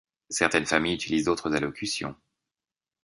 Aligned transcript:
Certaines 0.31 0.65
familles 0.65 0.95
utilisent 0.95 1.25
d'autres 1.25 1.53
allocutions. 1.55 2.15